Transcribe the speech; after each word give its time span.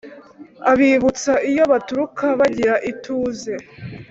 Abibutsa 0.71 1.33
iyo 1.49 1.63
baturuka 1.71 2.25
bagira 2.39 2.73
ituze 2.91 3.53